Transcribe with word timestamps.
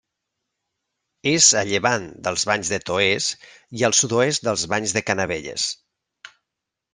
És 1.31 1.49
a 1.61 1.61
llevant 1.71 2.07
dels 2.27 2.45
Banys 2.51 2.71
de 2.75 2.79
Toès 2.87 3.27
i 3.81 3.85
al 3.91 3.95
sud-oest 3.99 4.49
dels 4.49 4.65
Banys 4.73 4.97
de 4.99 5.05
Canavelles. 5.11 5.69